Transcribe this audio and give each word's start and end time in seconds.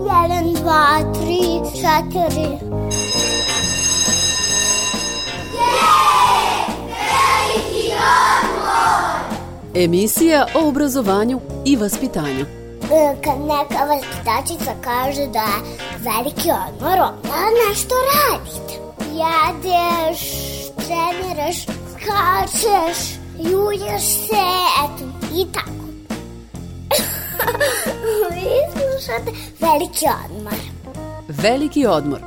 Jedan, 0.00 0.52
dva, 0.52 1.00
tri, 1.14 1.60
četiri. 1.72 2.58
Emisija 9.74 10.46
o 10.54 10.68
obrazovanju 10.68 11.40
i 11.64 11.76
vaspitanju. 11.76 12.46
E, 12.92 13.16
Kad 13.24 13.40
neka 13.40 13.84
vaspitačica 13.84 14.72
kaže 14.84 15.26
da 15.26 15.38
je 15.38 15.62
veliki 15.98 16.50
odmor, 16.50 16.98
onda 17.00 17.68
nešto 17.68 17.94
radite. 18.14 18.74
Jedeš, 19.12 20.20
treniraš, 20.76 21.62
skačeš, 21.92 23.14
julješ 23.38 24.02
se, 24.02 24.44
eto, 24.84 25.04
i 25.34 25.46
tako. 25.52 25.81
Vi 28.34 28.48
slušate 28.72 29.30
veliki 29.60 30.06
odmor. 30.26 30.54
Veliki 31.28 31.86
odmor. 31.86 32.20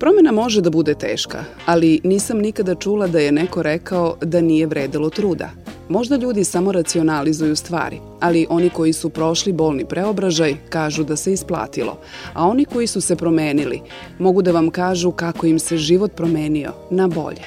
Promena 0.00 0.32
može 0.32 0.60
da 0.60 0.70
bude 0.70 0.94
teška, 0.94 1.44
ali 1.66 2.00
nisam 2.04 2.38
nikada 2.38 2.74
čula 2.74 3.06
da 3.06 3.18
je 3.18 3.32
neko 3.32 3.62
rekao 3.62 4.16
da 4.20 4.40
nije 4.40 4.66
vredelo 4.66 5.10
truda. 5.10 5.61
Možda 5.92 6.16
ljudi 6.16 6.44
samo 6.44 6.72
racionalizuju 6.72 7.56
stvari, 7.56 8.00
ali 8.20 8.46
oni 8.50 8.70
koji 8.70 8.92
su 8.92 9.10
prošli 9.10 9.52
bolni 9.52 9.84
preobražaj 9.84 10.54
kažu 10.68 11.04
da 11.04 11.16
se 11.16 11.32
isplatilo, 11.32 11.98
a 12.34 12.46
oni 12.46 12.64
koji 12.64 12.86
su 12.86 13.00
se 13.00 13.16
promenili 13.16 13.80
mogu 14.18 14.42
da 14.42 14.52
vam 14.52 14.70
kažu 14.70 15.10
kako 15.10 15.46
im 15.46 15.58
se 15.58 15.76
život 15.76 16.12
promenio 16.16 16.72
na 16.90 17.08
bolje. 17.08 17.44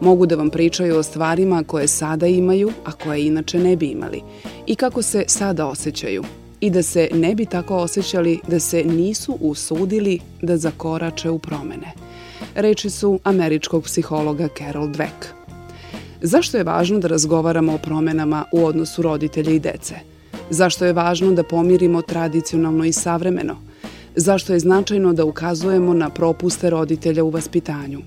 Mogu 0.00 0.26
da 0.26 0.36
vam 0.36 0.50
pričaju 0.50 0.96
o 0.98 1.02
stvarima 1.02 1.62
koje 1.66 1.88
sada 1.88 2.26
imaju, 2.26 2.72
a 2.84 2.92
koje 2.92 3.26
inače 3.26 3.58
ne 3.58 3.76
bi 3.76 3.86
imali 3.86 4.22
i 4.66 4.74
kako 4.74 5.02
se 5.02 5.24
sada 5.26 5.66
osjećaju 5.66 6.24
i 6.60 6.70
da 6.70 6.82
se 6.82 7.08
ne 7.14 7.34
bi 7.34 7.46
tako 7.46 7.76
osjećali 7.76 8.40
da 8.48 8.60
se 8.60 8.84
nisu 8.84 9.38
usudili 9.40 10.18
da 10.42 10.56
zakorače 10.56 11.30
u 11.30 11.38
promene. 11.38 11.92
Reči 12.54 12.90
su 12.90 13.20
američkog 13.24 13.84
psihologa 13.84 14.48
Carol 14.58 14.88
Dweck. 14.88 15.43
Zašto 16.24 16.56
je 16.56 16.64
važno 16.64 16.98
da 16.98 17.08
razgovaramo 17.08 17.74
o 17.74 17.78
promenama 17.78 18.44
u 18.52 18.64
odnosu 18.64 19.02
roditelja 19.02 19.50
i 19.52 19.58
dece? 19.58 19.94
Zašto 20.50 20.84
je 20.84 20.92
važno 20.92 21.32
da 21.32 21.42
pomirimo 21.42 22.02
tradicionalno 22.02 22.84
i 22.84 22.92
savremeno? 22.92 23.56
Zašto 24.16 24.52
je 24.52 24.60
značajno 24.60 25.12
da 25.12 25.24
ukazujemo 25.24 25.94
na 25.94 26.08
propuste 26.10 26.70
roditelja 26.70 27.24
u 27.24 27.30
vaspitanju? 27.30 28.00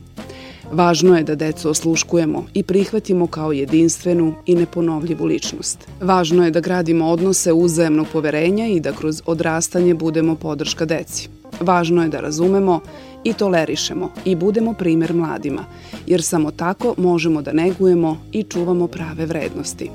Važno 0.71 1.17
je 1.17 1.23
da 1.23 1.35
decu 1.35 1.69
osluškujemo 1.69 2.45
i 2.53 2.63
prihvatimo 2.63 3.27
kao 3.27 3.51
jedinstvenu 3.51 4.33
i 4.45 4.55
neponovljivu 4.55 5.25
ličnost. 5.25 5.87
Važno 6.01 6.45
je 6.45 6.51
da 6.51 6.59
gradimo 6.59 7.07
odnose 7.07 7.53
uzajemnog 7.53 8.07
poverenja 8.13 8.67
i 8.67 8.79
da 8.79 8.91
kroz 8.91 9.21
odrastanje 9.25 9.93
budemo 9.93 10.35
podrška 10.35 10.85
deci. 10.85 11.29
Važno 11.59 12.03
je 12.03 12.09
da 12.09 12.19
razumemo 12.19 12.79
i 13.23 13.33
tolerišemo 13.33 14.11
i 14.25 14.35
budemo 14.35 14.73
primer 14.73 15.13
mladima, 15.13 15.65
jer 16.07 16.23
samo 16.23 16.51
tako 16.51 16.95
možemo 16.97 17.41
da 17.41 17.53
negujemo 17.53 18.17
i 18.31 18.43
čuvamo 18.43 18.87
prave 18.87 19.25
vrednosti. 19.25 19.89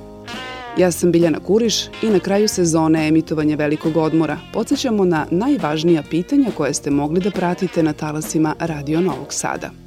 Ja 0.79 0.91
sam 0.91 1.13
Biljana 1.13 1.39
Kuriš 1.39 1.87
i 2.03 2.11
na 2.13 2.19
kraju 2.19 2.49
sezone 2.49 3.09
emitovanja 3.09 3.57
Velikog 3.57 3.97
odmora 3.97 4.39
podsjećamo 4.53 5.05
na 5.05 5.27
najvažnija 5.31 6.03
pitanja 6.11 6.51
koje 6.57 6.75
ste 6.75 6.91
mogli 6.91 7.21
da 7.21 7.31
pratite 7.31 7.83
na 7.83 7.93
talasima 7.93 8.55
Radio 8.59 9.01
Novog 9.01 9.33
Sada. 9.33 9.82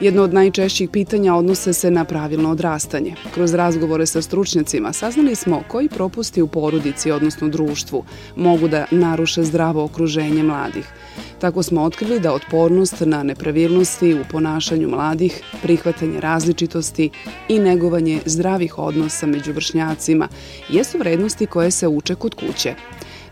Jedno 0.00 0.22
od 0.22 0.34
najčešćih 0.34 0.90
pitanja 0.90 1.34
odnose 1.34 1.72
se 1.72 1.90
na 1.90 2.04
pravilno 2.04 2.50
odrastanje. 2.50 3.14
Kroz 3.34 3.54
razgovore 3.54 4.06
sa 4.06 4.22
stručnjacima 4.22 4.92
saznali 4.92 5.34
smo 5.34 5.62
koji 5.68 5.88
propusti 5.88 6.42
u 6.42 6.46
porodici, 6.46 7.10
odnosno 7.10 7.48
društvu, 7.48 8.04
mogu 8.36 8.68
da 8.68 8.86
naruše 8.90 9.42
zdravo 9.42 9.84
okruženje 9.84 10.42
mladih. 10.42 10.86
Tako 11.40 11.62
smo 11.62 11.82
otkrili 11.82 12.20
da 12.20 12.32
otpornost 12.32 13.00
na 13.00 13.22
nepravilnosti 13.22 14.14
u 14.14 14.24
ponašanju 14.30 14.88
mladih, 14.88 15.42
prihvatanje 15.62 16.20
različitosti 16.20 17.10
i 17.48 17.58
negovanje 17.58 18.20
zdravih 18.26 18.78
odnosa 18.78 19.26
među 19.26 19.52
vršnjacima 19.52 20.28
jesu 20.68 20.98
vrednosti 20.98 21.46
koje 21.46 21.70
se 21.70 21.88
uče 21.88 22.14
kod 22.14 22.34
kuće. 22.34 22.74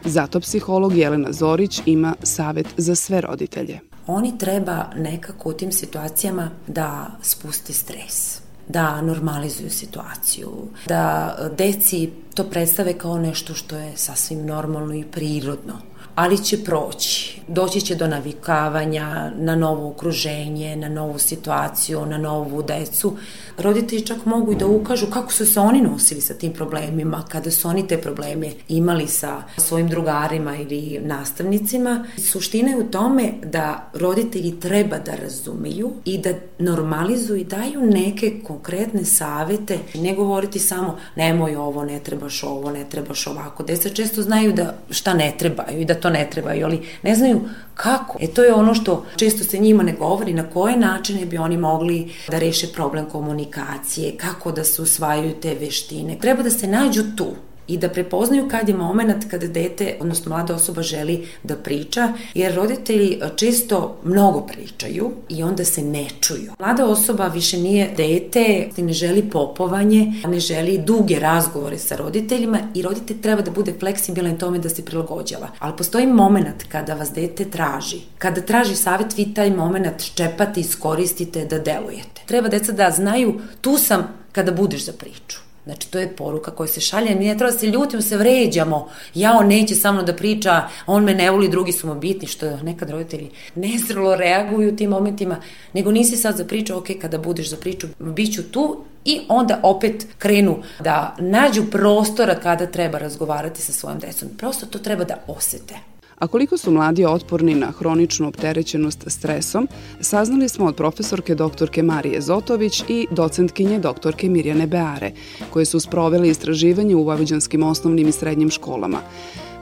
Zato 0.04 0.40
psiholog 0.40 0.96
Jelena 0.96 1.32
Zorić 1.32 1.80
ima 1.86 2.14
savet 2.22 2.66
za 2.76 2.94
sve 2.94 3.20
roditelje 3.20 3.80
oni 4.06 4.38
treba 4.38 4.84
nekako 4.96 5.48
u 5.48 5.52
tim 5.52 5.72
situacijama 5.72 6.50
da 6.66 7.06
spuste 7.22 7.72
stres 7.72 8.40
da 8.68 9.00
normalizuju 9.02 9.70
situaciju, 9.70 10.50
da 10.86 11.36
deci 11.56 12.10
to 12.34 12.44
predstave 12.44 12.98
kao 12.98 13.18
nešto 13.18 13.54
što 13.54 13.76
je 13.76 13.96
sasvim 13.96 14.46
normalno 14.46 14.94
i 14.94 15.04
prirodno 15.04 15.74
ali 16.16 16.44
će 16.44 16.64
proći. 16.64 17.40
Doći 17.48 17.80
će 17.80 17.94
do 17.94 18.06
navikavanja 18.06 19.30
na 19.38 19.56
novo 19.56 19.88
okruženje, 19.88 20.76
na 20.76 20.88
novu 20.88 21.18
situaciju, 21.18 22.06
na 22.06 22.18
novu 22.18 22.62
decu. 22.62 23.16
Roditelji 23.58 24.06
čak 24.06 24.24
mogu 24.24 24.52
i 24.52 24.56
da 24.56 24.66
ukažu 24.66 25.06
kako 25.06 25.32
su 25.32 25.46
se 25.46 25.60
oni 25.60 25.80
nosili 25.80 26.20
sa 26.20 26.34
tim 26.34 26.52
problemima, 26.52 27.24
kada 27.28 27.50
su 27.50 27.68
oni 27.68 27.86
te 27.86 27.98
probleme 27.98 28.50
imali 28.68 29.06
sa 29.06 29.42
svojim 29.56 29.88
drugarima 29.88 30.56
ili 30.56 31.00
nastavnicima. 31.02 32.04
Suština 32.18 32.70
je 32.70 32.76
u 32.76 32.90
tome 32.90 33.32
da 33.44 33.90
roditelji 33.94 34.60
treba 34.60 34.98
da 34.98 35.14
razumeju 35.22 35.92
i 36.04 36.18
da 36.18 36.30
normalizuju 36.58 37.40
i 37.40 37.44
daju 37.44 37.80
neke 37.80 38.40
konkretne 38.44 39.04
savete, 39.04 39.78
ne 39.94 40.14
govoriti 40.14 40.58
samo 40.58 40.98
nemoj 41.16 41.56
ovo, 41.56 41.84
ne 41.84 42.00
trebaš 42.00 42.42
ovo, 42.42 42.70
ne 42.70 42.84
trebaš 42.90 43.26
ovako. 43.26 43.62
Deca 43.62 43.88
često 43.88 44.22
znaju 44.22 44.52
da 44.52 44.74
šta 44.90 45.14
ne 45.14 45.34
trebaju 45.38 45.80
i 45.80 45.84
da 45.84 45.94
to 45.94 46.05
to 46.06 46.10
ne 46.10 46.28
trebaju, 46.30 46.66
ali 46.66 46.82
ne 47.02 47.14
znaju 47.14 47.40
kako. 47.74 48.18
E 48.20 48.26
to 48.26 48.44
je 48.44 48.54
ono 48.54 48.74
što 48.74 49.06
često 49.16 49.44
se 49.44 49.58
njima 49.58 49.82
ne 49.82 49.92
govori, 49.92 50.32
na 50.32 50.50
koje 50.50 50.76
načine 50.76 51.26
bi 51.26 51.38
oni 51.38 51.56
mogli 51.56 52.12
da 52.28 52.38
reše 52.38 52.66
problem 52.72 53.06
komunikacije, 53.06 54.16
kako 54.16 54.52
da 54.52 54.64
se 54.64 54.82
usvajaju 54.82 55.34
te 55.42 55.54
veštine. 55.54 56.18
Treba 56.18 56.42
da 56.42 56.50
se 56.50 56.66
nađu 56.66 57.02
tu 57.16 57.26
i 57.68 57.78
da 57.78 57.88
prepoznaju 57.88 58.48
kad 58.48 58.68
je 58.68 58.74
moment 58.74 59.30
kada 59.30 59.46
dete, 59.46 59.96
odnosno 60.00 60.28
mlada 60.28 60.54
osoba 60.54 60.82
želi 60.82 61.26
da 61.42 61.56
priča, 61.56 62.12
jer 62.34 62.54
roditelji 62.54 63.20
često 63.36 63.96
mnogo 64.04 64.40
pričaju 64.40 65.12
i 65.28 65.42
onda 65.42 65.64
se 65.64 65.82
ne 65.82 66.06
čuju. 66.20 66.52
Mlada 66.58 66.86
osoba 66.86 67.28
više 67.28 67.58
nije 67.58 67.90
dete, 67.96 68.68
ne 68.76 68.92
želi 68.92 69.30
popovanje, 69.30 70.12
ne 70.26 70.40
želi 70.40 70.78
duge 70.78 71.18
razgovore 71.18 71.78
sa 71.78 71.96
roditeljima 71.96 72.58
i 72.74 72.82
roditelj 72.82 73.20
treba 73.20 73.42
da 73.42 73.50
bude 73.50 73.74
fleksibilan 73.80 74.38
tome 74.38 74.58
da 74.58 74.68
se 74.68 74.84
prilagođava. 74.84 75.48
Ali 75.58 75.76
postoji 75.76 76.06
moment 76.06 76.64
kada 76.68 76.94
vas 76.94 77.10
dete 77.12 77.44
traži. 77.44 78.00
Kada 78.18 78.40
traži 78.40 78.76
savet, 78.76 79.16
vi 79.16 79.34
taj 79.34 79.50
moment 79.50 80.14
čepate, 80.14 80.60
iskoristite 80.60 81.44
da 81.44 81.58
delujete. 81.58 82.22
Treba 82.26 82.48
deca 82.48 82.72
da 82.72 82.90
znaju, 82.90 83.40
tu 83.60 83.78
sam 83.78 84.08
kada 84.32 84.52
budeš 84.52 84.84
za 84.84 84.92
priču. 84.92 85.45
Znači, 85.66 85.90
to 85.90 85.98
je 85.98 86.16
poruka 86.16 86.50
koja 86.50 86.66
se 86.66 86.80
šalje. 86.80 87.14
Ne 87.14 87.36
treba 87.38 87.52
da 87.52 87.58
se 87.58 87.66
ljutimo, 87.66 88.02
se 88.02 88.16
vređamo. 88.16 88.88
Ja, 89.14 89.32
on 89.38 89.46
neće 89.46 89.74
sa 89.74 89.92
mnom 89.92 90.06
da 90.06 90.14
priča, 90.14 90.68
on 90.86 91.04
me 91.04 91.14
ne 91.14 91.30
voli, 91.30 91.48
drugi 91.48 91.72
su 91.72 91.86
mu 91.86 91.94
bitni, 91.94 92.28
što 92.28 92.56
nekad 92.56 92.90
roditelji 92.90 93.30
nezrelo 93.54 94.16
reaguju 94.16 94.72
u 94.72 94.76
tim 94.76 94.90
momentima, 94.90 95.36
nego 95.72 95.90
nisi 95.90 96.16
sad 96.16 96.36
za 96.36 96.44
priču, 96.44 96.76
ok, 96.76 96.86
kada 97.00 97.18
budeš 97.18 97.50
za 97.50 97.56
priču, 97.56 97.86
bit 97.98 98.34
ću 98.34 98.42
tu 98.42 98.84
i 99.04 99.20
onda 99.28 99.60
opet 99.62 100.06
krenu 100.18 100.62
da 100.80 101.16
nađu 101.18 101.64
prostora 101.70 102.34
kada 102.34 102.66
treba 102.66 102.98
razgovarati 102.98 103.62
sa 103.62 103.72
svojom 103.72 103.98
decom. 103.98 104.28
Prosto 104.38 104.66
to 104.66 104.78
treba 104.78 105.04
da 105.04 105.16
osete. 105.26 105.95
A 106.18 106.26
koliko 106.26 106.58
su 106.58 106.70
mladi 106.70 107.04
otporni 107.04 107.54
na 107.54 107.66
hroničnu 107.66 108.28
opterećenost 108.28 109.04
stresom, 109.06 109.68
saznali 110.00 110.48
smo 110.48 110.66
od 110.66 110.76
profesorke 110.76 111.34
doktorke 111.34 111.82
Marije 111.82 112.20
Zotović 112.20 112.84
i 112.88 113.06
docentkinje 113.10 113.78
doktorke 113.78 114.28
Mirjane 114.28 114.66
Beare, 114.66 115.12
koje 115.50 115.64
su 115.64 115.80
sprovele 115.80 116.28
istraživanje 116.28 116.96
u 116.96 117.02
vojvođanskim 117.02 117.62
osnovnim 117.62 118.08
i 118.08 118.12
srednjim 118.12 118.50
školama. 118.50 118.98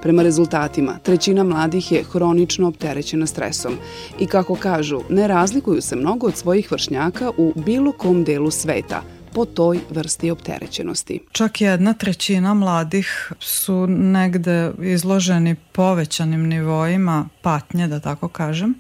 Prema 0.02 0.22
rezultatima, 0.22 0.98
trećina 1.02 1.42
mladih 1.42 1.92
je 1.92 2.02
hronično 2.02 2.68
opterećena 2.68 3.26
stresom 3.26 3.72
i 4.20 4.26
kako 4.26 4.54
kažu, 4.54 5.00
ne 5.10 5.28
razlikuju 5.28 5.82
se 5.82 5.96
mnogo 5.96 6.26
od 6.26 6.36
svojih 6.36 6.72
vršnjaka 6.72 7.30
u 7.36 7.52
bilo 7.56 7.92
kom 7.92 8.24
delu 8.24 8.50
sveta– 8.50 9.02
po 9.34 9.44
toj 9.44 9.80
vrsti 9.90 10.30
opterećenosti. 10.30 11.20
Čak 11.32 11.60
jedna 11.60 11.92
trećina 11.92 12.54
mladih 12.54 13.32
su 13.40 13.86
negde 13.86 14.72
izloženi 14.82 15.56
povećanim 15.72 16.48
nivoima 16.48 17.28
patnje, 17.42 17.88
da 17.88 18.00
tako 18.00 18.28
kažem, 18.28 18.74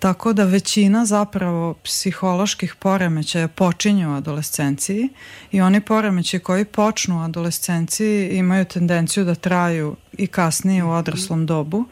Tako 0.00 0.32
da 0.32 0.44
većina 0.44 1.04
zapravo 1.06 1.74
psiholoških 1.74 2.74
poremećaja 2.74 3.48
počinju 3.48 4.10
u 4.10 4.16
adolescenciji 4.16 5.08
i 5.52 5.60
oni 5.60 5.80
poremećaji 5.80 6.40
koji 6.40 6.64
počnu 6.64 7.18
u 7.18 7.22
adolescenciji 7.22 8.30
imaju 8.30 8.64
tendenciju 8.64 9.24
da 9.24 9.34
traju 9.34 9.96
i 10.12 10.26
kasnije 10.26 10.84
u 10.84 10.90
odraslom 10.90 11.46
dobu. 11.46 11.84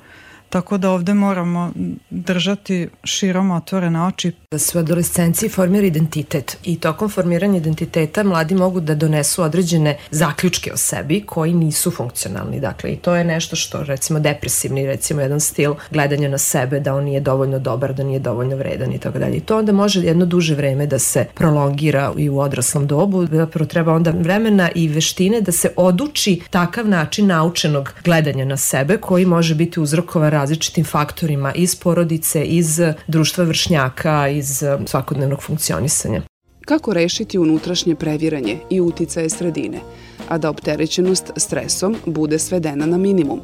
Tako 0.50 0.78
da 0.78 0.90
ovde 0.90 1.14
moramo 1.14 1.72
držati 2.10 2.88
širom 3.04 3.50
otvorene 3.50 4.02
oči. 4.02 4.32
Da 4.50 4.58
se 4.58 4.78
u 4.78 4.80
adolescenciji 4.80 5.48
formira 5.48 5.86
identitet 5.86 6.58
i 6.64 6.80
tokom 6.80 7.08
formiranja 7.08 7.56
identiteta 7.56 8.22
mladi 8.22 8.54
mogu 8.54 8.80
da 8.80 8.94
donesu 8.94 9.42
određene 9.42 9.96
zaključke 10.10 10.72
o 10.72 10.76
sebi 10.76 11.22
koji 11.26 11.54
nisu 11.54 11.90
funkcionalni. 11.90 12.60
Dakle, 12.60 12.92
i 12.92 12.96
to 12.96 13.14
je 13.14 13.24
nešto 13.24 13.56
što 13.56 13.82
recimo 13.82 14.20
depresivni, 14.20 14.86
recimo 14.86 15.20
jedan 15.20 15.40
stil 15.40 15.74
gledanja 15.90 16.28
na 16.28 16.38
sebe 16.38 16.80
da 16.80 16.94
on 16.94 17.04
nije 17.04 17.20
dovoljno 17.20 17.58
dobar, 17.58 17.94
da 17.94 18.04
nije 18.04 18.18
dovoljno 18.18 18.56
vredan 18.56 18.92
i 18.92 18.98
tako 18.98 19.18
dalje. 19.18 19.36
I 19.36 19.40
to 19.40 19.58
onda 19.58 19.72
može 19.72 20.00
jedno 20.00 20.26
duže 20.26 20.54
vreme 20.54 20.86
da 20.86 20.98
se 20.98 21.26
prolongira 21.34 22.12
i 22.16 22.28
u 22.28 22.38
odraslom 22.38 22.86
dobu. 22.86 23.26
Zapravo 23.26 23.66
treba 23.66 23.94
onda 23.94 24.10
vremena 24.10 24.70
i 24.74 24.88
veštine 24.88 25.40
da 25.40 25.52
se 25.52 25.72
oduči 25.76 26.40
takav 26.50 26.88
način 26.88 27.26
naučenog 27.26 27.92
gledanja 28.04 28.44
na 28.44 28.56
sebe 28.56 28.96
koji 28.96 29.26
može 29.26 29.54
biti 29.54 29.80
uzrokova 29.80 30.28
različitim 30.38 30.85
faktorima 30.85 31.52
iz 31.55 31.75
porodice, 31.76 32.44
iz 32.44 32.81
društva 33.06 33.44
vršnjaka, 33.44 34.29
iz 34.29 34.62
svakodnevnog 34.87 35.43
funkcionisanja. 35.43 36.23
Kako 36.64 36.94
rešiti 36.94 37.38
unutrašnje 37.38 37.94
previranje 37.94 38.58
i 38.70 38.81
uticaje 38.81 39.31
sredine, 39.31 39.81
a 40.29 40.38
da 40.38 40.50
opterećenost 40.50 41.32
stresom 41.37 41.96
bude 42.06 42.38
svedena 42.38 42.87
na 42.87 42.99
minimum? 42.99 43.40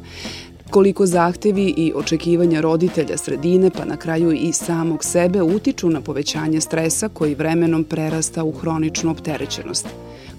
koliko 0.69 1.05
zahtevi 1.05 1.73
i 1.77 1.93
očekivanja 1.95 2.61
roditelja 2.61 3.17
sredine 3.17 3.69
pa 3.69 3.85
na 3.85 3.97
kraju 3.97 4.31
i 4.31 4.53
samog 4.53 5.03
sebe 5.03 5.41
utiču 5.41 5.89
na 5.89 6.01
povećanje 6.01 6.61
stresa 6.61 7.09
koji 7.09 7.35
vremenom 7.35 7.83
prerasta 7.83 8.43
u 8.43 8.51
hroničnu 8.51 9.11
opterećenost. 9.11 9.87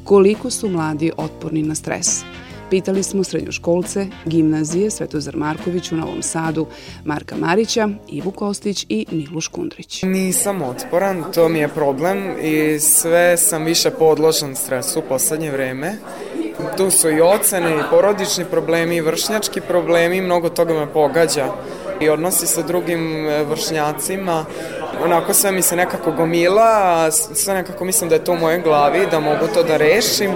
Koliko 0.05 0.51
su 0.51 0.69
mladi 0.69 1.13
otporni 1.17 1.63
na 1.63 1.75
stres? 1.75 2.25
Pitali 2.71 3.03
smo 3.03 3.25
srednjoškolce, 3.25 4.07
gimnazije 4.25 4.91
Svetozar 4.91 5.37
Marković 5.37 5.93
u 5.93 5.97
Novom 5.97 6.23
Sadu, 6.23 6.67
Marka 7.05 7.37
Marića, 7.37 7.89
Ivu 8.09 8.31
Kostić 8.31 8.87
i 8.89 9.07
Miluš 9.11 9.49
Kundrić. 9.49 10.03
Nisam 10.03 10.63
otporan, 10.63 11.25
to 11.35 11.49
mi 11.49 11.59
je 11.59 11.69
problem 11.69 12.35
i 12.43 12.81
sve 12.81 13.37
sam 13.37 13.65
više 13.65 13.91
podložan 13.91 14.57
stresu 14.57 14.99
u 14.99 15.03
poslednje 15.09 15.51
vreme. 15.51 15.97
Tu 16.77 16.91
su 16.91 17.11
i 17.11 17.21
ocene, 17.21 17.77
i 17.77 17.91
porodični 17.91 18.45
problemi, 18.45 18.97
i 18.97 19.01
vršnjački 19.01 19.61
problemi, 19.61 20.21
mnogo 20.21 20.49
toga 20.49 20.75
me 20.75 20.93
pogađa 20.93 21.47
i 22.01 22.09
odnosi 22.09 22.47
sa 22.47 22.63
drugim 22.63 23.29
e, 23.29 23.45
vršnjacima. 23.45 24.45
Onako 25.05 25.35
sve 25.35 25.53
mi 25.53 25.63
se 25.63 25.77
nekako 25.77 26.13
gomila, 26.13 27.11
sve 27.11 27.55
nekako 27.55 27.85
mislim 27.85 28.11
da 28.11 28.17
je 28.17 28.25
to 28.25 28.33
u 28.33 28.39
mojoj 28.39 28.61
glavi, 28.61 29.07
da 29.11 29.21
mogu 29.21 29.47
to 29.55 29.63
da 29.63 29.77
rešim 29.77 30.31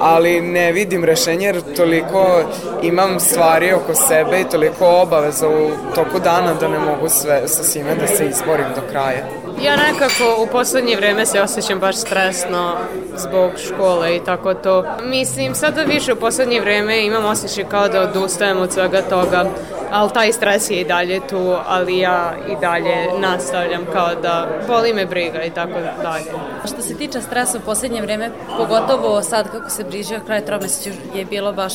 ali 0.00 0.40
ne 0.40 0.72
vidim 0.72 1.04
rešenje 1.04 1.46
jer 1.46 1.74
toliko 1.76 2.42
imam 2.82 3.20
stvari 3.20 3.72
oko 3.72 3.94
sebe 3.94 4.40
i 4.40 4.48
toliko 4.50 4.86
obaveza 4.86 5.48
u 5.48 5.70
toku 5.94 6.18
dana 6.24 6.54
da 6.54 6.68
ne 6.68 6.78
mogu 6.78 7.08
sve 7.08 7.48
sa 7.48 7.62
svime 7.62 7.94
da 7.94 8.06
se 8.06 8.26
izborim 8.26 8.66
do 8.76 8.82
kraja. 8.92 9.47
Ja 9.62 9.76
nekako 9.76 10.42
u 10.42 10.46
poslednje 10.46 10.96
vreme 10.96 11.26
se 11.26 11.42
osjećam 11.42 11.78
baš 11.78 11.96
stresno 11.96 12.76
zbog 13.16 13.50
škole 13.66 14.16
i 14.16 14.20
tako 14.24 14.54
to. 14.54 14.84
Mislim, 15.02 15.54
sada 15.54 15.82
više 15.82 16.12
u 16.12 16.16
poslednje 16.16 16.60
vreme 16.60 17.06
imam 17.06 17.24
osjećaj 17.24 17.64
kao 17.64 17.88
da 17.88 18.00
odustajem 18.00 18.60
od 18.60 18.72
svega 18.72 19.02
toga, 19.02 19.44
ali 19.90 20.10
taj 20.10 20.32
stres 20.32 20.70
je 20.70 20.80
i 20.80 20.84
dalje 20.84 21.20
tu, 21.28 21.56
ali 21.66 21.98
ja 21.98 22.32
i 22.48 22.60
dalje 22.60 23.08
nastavljam 23.18 23.86
kao 23.92 24.14
da 24.22 24.48
boli 24.68 24.94
me 24.94 25.06
briga 25.06 25.42
i 25.42 25.50
tako 25.50 25.80
dalje. 26.02 26.24
Što 26.66 26.82
se 26.82 26.94
tiče 26.94 27.20
stresa 27.20 27.58
u 27.58 27.60
poslednje 27.60 28.02
vreme, 28.02 28.30
pogotovo 28.56 29.22
sad 29.22 29.50
kako 29.50 29.70
se 29.70 29.84
bliže 29.84 30.20
kraj 30.26 30.44
tromesečja 30.44 30.92
je 31.14 31.24
bilo 31.24 31.52
baš 31.52 31.72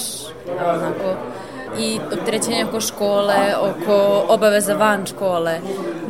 onako 0.65 1.15
i 1.79 1.99
opterećenje 2.19 2.65
oko 2.69 2.81
škole, 2.81 3.35
oko 3.59 4.25
obaveza 4.27 4.73
van 4.73 5.05
škole, 5.05 5.59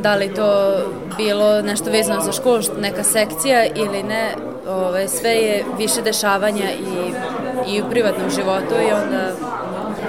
da 0.03 0.15
li 0.15 0.33
to 0.33 0.77
bilo 1.17 1.61
nešto 1.61 1.91
vezano 1.91 2.21
za 2.21 2.31
školu, 2.31 2.61
neka 2.81 3.03
sekcija 3.03 3.65
ili 3.75 4.03
ne, 4.03 4.35
ove, 4.67 5.07
sve 5.07 5.31
je 5.31 5.65
više 5.77 6.01
dešavanja 6.01 6.71
i, 6.71 7.75
i 7.75 7.81
u 7.81 7.89
privatnom 7.89 8.29
životu 8.29 8.75
i 8.89 8.93
onda 8.93 9.31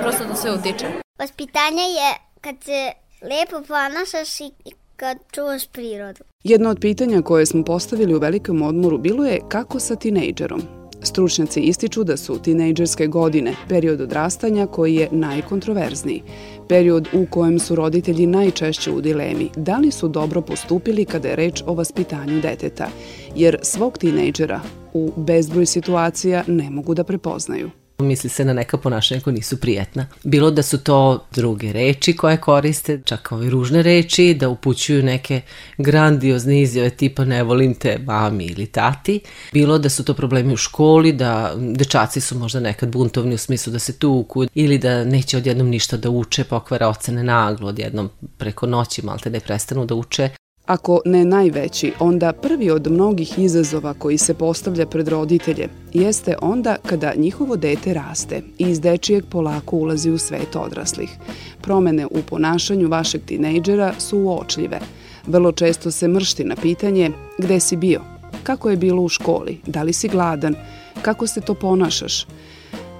prosto 0.02 0.24
to 0.24 0.34
sve 0.34 0.52
utiče. 0.52 0.86
Vaspitanje 1.18 1.82
je 1.82 2.10
kad 2.40 2.54
se 2.64 2.92
lepo 3.22 3.66
ponašaš 3.66 4.40
i 4.40 4.72
kad 4.96 5.18
čuvaš 5.32 5.66
prirodu. 5.66 6.24
Jedno 6.44 6.70
od 6.70 6.78
pitanja 6.80 7.22
koje 7.22 7.46
smo 7.46 7.64
postavili 7.64 8.14
u 8.14 8.18
velikom 8.18 8.62
odmoru 8.62 8.98
bilo 8.98 9.24
je 9.24 9.40
kako 9.48 9.80
sa 9.80 9.96
tinejdžerom. 9.96 10.62
Stručnjaci 11.02 11.60
ističu 11.60 12.04
da 12.04 12.16
su 12.16 12.38
tinejdžerske 12.38 13.06
godine 13.06 13.54
period 13.68 14.00
odrastanja 14.00 14.66
koji 14.66 14.94
je 14.94 15.08
najkontroverzniji, 15.12 16.22
period 16.68 17.08
u 17.12 17.26
kojem 17.30 17.58
su 17.58 17.74
roditelji 17.74 18.26
najčešće 18.26 18.90
u 18.90 19.00
dilemi 19.00 19.50
da 19.56 19.78
li 19.78 19.90
su 19.90 20.08
dobro 20.08 20.40
postupili 20.40 21.04
kada 21.04 21.28
je 21.28 21.36
reč 21.36 21.62
o 21.66 21.74
vaspitanju 21.74 22.40
deteta, 22.40 22.88
jer 23.36 23.58
svog 23.62 23.98
tinejdžera 23.98 24.60
u 24.92 25.12
bezbroj 25.16 25.66
situacija 25.66 26.44
ne 26.46 26.70
mogu 26.70 26.94
da 26.94 27.04
prepoznaju. 27.04 27.70
Misli 28.04 28.30
se 28.30 28.44
na 28.44 28.52
neka 28.52 28.78
ponašanja 28.78 29.20
koja 29.20 29.34
nisu 29.34 29.60
prijetna. 29.60 30.06
Bilo 30.24 30.50
da 30.50 30.62
su 30.62 30.78
to 30.78 31.24
druge 31.34 31.72
reči 31.72 32.16
koje 32.16 32.36
koriste, 32.36 33.00
čak 33.04 33.32
ove 33.32 33.50
ružne 33.50 33.82
reči, 33.82 34.34
da 34.34 34.48
upućuju 34.48 35.02
neke 35.02 35.40
grandiozne 35.78 36.62
izjave 36.62 36.90
tipa 36.90 37.24
ne 37.24 37.42
volim 37.42 37.74
te 37.74 37.98
mami 37.98 38.44
ili 38.44 38.66
tati. 38.66 39.20
Bilo 39.52 39.78
da 39.78 39.88
su 39.88 40.04
to 40.04 40.14
problemi 40.14 40.52
u 40.52 40.56
školi, 40.56 41.12
da 41.12 41.52
dečaci 41.56 42.20
su 42.20 42.38
možda 42.38 42.60
nekad 42.60 42.88
buntovni 42.88 43.34
u 43.34 43.38
smislu 43.38 43.72
da 43.72 43.78
se 43.78 43.98
tuku 43.98 44.44
ili 44.54 44.78
da 44.78 45.04
neće 45.04 45.36
odjednom 45.36 45.68
ništa 45.68 45.96
da 45.96 46.10
uče, 46.10 46.44
pokvara 46.44 46.88
ocene 46.88 47.22
naglo 47.22 47.68
odjednom 47.68 48.10
preko 48.38 48.66
noći, 48.66 49.04
malte 49.04 49.30
ne 49.30 49.40
prestanu 49.40 49.86
da 49.86 49.94
uče. 49.94 50.30
Ako 50.66 51.00
ne 51.04 51.24
najveći, 51.24 51.92
onda 51.98 52.32
prvi 52.32 52.70
od 52.70 52.90
mnogih 52.90 53.38
izazova 53.38 53.94
koji 53.94 54.18
se 54.18 54.34
postavlja 54.34 54.86
pred 54.86 55.08
roditelje 55.08 55.68
jeste 55.92 56.34
onda 56.42 56.76
kada 56.86 57.12
njihovo 57.16 57.56
dete 57.56 57.94
raste 57.94 58.42
i 58.58 58.64
iz 58.64 58.80
dečijeg 58.80 59.24
polako 59.30 59.76
ulazi 59.76 60.10
u 60.10 60.18
svet 60.18 60.56
odraslih. 60.56 61.10
Promene 61.60 62.06
u 62.06 62.22
ponašanju 62.28 62.88
vašeg 62.88 63.20
tinejdžera 63.26 63.94
su 63.98 64.18
uočljive. 64.18 64.80
Vrlo 65.26 65.52
često 65.52 65.90
se 65.90 66.08
mršti 66.08 66.44
na 66.44 66.56
pitanje 66.56 67.10
gde 67.38 67.60
si 67.60 67.76
bio, 67.76 68.00
kako 68.42 68.70
je 68.70 68.76
bilo 68.76 69.02
u 69.02 69.08
školi, 69.08 69.60
da 69.66 69.82
li 69.82 69.92
si 69.92 70.08
gladan, 70.08 70.54
kako 71.02 71.26
se 71.26 71.40
to 71.40 71.54
ponašaš. 71.54 72.26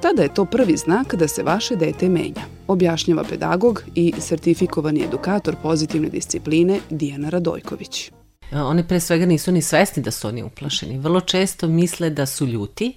Tada 0.05 0.23
je 0.23 0.35
to 0.35 0.45
prvi 0.45 0.77
znak 0.77 1.15
da 1.15 1.29
se 1.29 1.43
vaše 1.43 1.77
dete 1.77 2.09
menja 2.09 2.43
objašnjava 2.69 3.25
pedagog 3.25 3.83
i 3.95 4.15
sertifikovani 4.19 5.05
edukator 5.05 5.57
pozitivne 5.63 6.09
discipline 6.09 6.81
Dijana 6.91 7.29
Radojković. 7.29 8.11
One 8.53 8.89
pre 8.89 9.01
svega 9.01 9.27
nisu 9.27 9.53
ni 9.53 9.63
svesni 9.63 10.03
da 10.03 10.11
su 10.11 10.29
oni 10.29 10.43
uplašeni. 10.43 10.99
Vrlo 10.99 11.21
često 11.21 11.69
misle 11.69 12.11
da 12.11 12.27
su 12.27 12.47
ljuti 12.47 12.93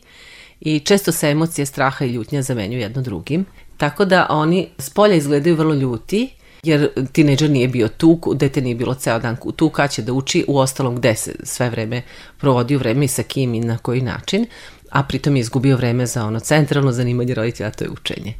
i 0.59 0.79
često 0.79 1.11
se 1.11 1.29
emocije 1.29 1.65
straha 1.65 2.05
i 2.05 2.11
ljutnja 2.11 2.41
zamenjuju 2.41 2.81
jedno 2.81 3.01
drugim. 3.01 3.45
Tako 3.77 4.05
da 4.05 4.27
oni 4.29 4.67
s 4.77 4.89
polja 4.89 5.15
izgledaju 5.15 5.55
vrlo 5.55 5.73
ljuti, 5.73 6.29
jer 6.63 6.89
tineđer 7.11 7.49
nije 7.49 7.67
bio 7.67 7.87
tu, 7.87 8.19
dete 8.35 8.61
nije 8.61 8.75
bilo 8.75 8.93
ceo 8.93 9.19
dan 9.19 9.37
tu, 9.55 9.69
kad 9.69 9.91
će 9.91 10.01
da 10.01 10.13
uči, 10.13 10.45
u 10.47 10.57
ostalom 10.57 10.95
gde 10.95 11.15
se 11.15 11.35
sve 11.43 11.69
vreme 11.69 12.01
provodio 12.37 12.79
vreme 12.79 13.05
i 13.05 13.07
sa 13.07 13.23
kim 13.23 13.53
i 13.53 13.59
na 13.59 13.77
koji 13.77 14.01
način, 14.01 14.45
a 14.89 15.03
pritom 15.03 15.35
je 15.35 15.39
izgubio 15.39 15.77
vreme 15.77 16.05
za 16.05 16.25
ono 16.25 16.39
centralno 16.39 16.91
zanimanje 16.91 17.33
roditelja, 17.33 17.71
to 17.71 17.83
je 17.83 17.89
učenje 17.89 18.33